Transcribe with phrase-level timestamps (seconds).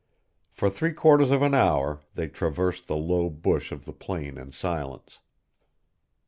[0.49, 4.51] For three quarters of an hour they traversed the low bush of the plain in
[4.51, 5.19] silence.